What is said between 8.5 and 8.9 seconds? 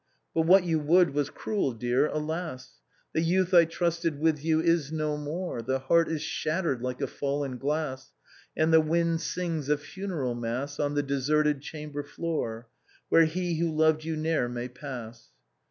And the